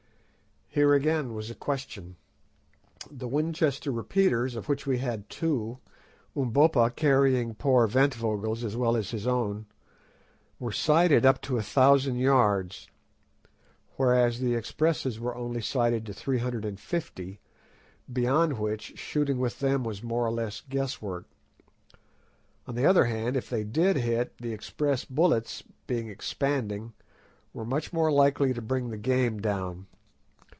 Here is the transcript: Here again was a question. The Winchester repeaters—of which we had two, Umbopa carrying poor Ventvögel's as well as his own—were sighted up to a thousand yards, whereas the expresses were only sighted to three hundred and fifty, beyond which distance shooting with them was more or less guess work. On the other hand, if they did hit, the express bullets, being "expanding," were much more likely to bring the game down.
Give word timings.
Here 0.73 0.93
again 0.93 1.33
was 1.33 1.49
a 1.51 1.55
question. 1.55 2.15
The 3.11 3.27
Winchester 3.27 3.91
repeaters—of 3.91 4.69
which 4.69 4.87
we 4.87 4.99
had 4.99 5.29
two, 5.29 5.79
Umbopa 6.33 6.91
carrying 6.95 7.55
poor 7.55 7.89
Ventvögel's 7.89 8.63
as 8.63 8.77
well 8.77 8.95
as 8.95 9.11
his 9.11 9.27
own—were 9.27 10.71
sighted 10.71 11.25
up 11.25 11.41
to 11.41 11.57
a 11.57 11.61
thousand 11.61 12.19
yards, 12.19 12.87
whereas 13.97 14.39
the 14.39 14.53
expresses 14.55 15.19
were 15.19 15.35
only 15.35 15.59
sighted 15.59 16.05
to 16.05 16.13
three 16.13 16.37
hundred 16.37 16.63
and 16.63 16.79
fifty, 16.79 17.41
beyond 18.09 18.57
which 18.57 18.79
distance 18.91 18.99
shooting 19.01 19.39
with 19.39 19.59
them 19.59 19.83
was 19.83 20.01
more 20.01 20.25
or 20.25 20.31
less 20.31 20.61
guess 20.69 21.01
work. 21.01 21.25
On 22.65 22.75
the 22.75 22.85
other 22.85 23.03
hand, 23.03 23.35
if 23.35 23.49
they 23.49 23.65
did 23.65 23.97
hit, 23.97 24.37
the 24.37 24.53
express 24.53 25.03
bullets, 25.03 25.63
being 25.85 26.07
"expanding," 26.07 26.93
were 27.53 27.65
much 27.65 27.91
more 27.91 28.09
likely 28.09 28.53
to 28.53 28.61
bring 28.61 28.89
the 28.89 28.95
game 28.97 29.41
down. 29.41 29.87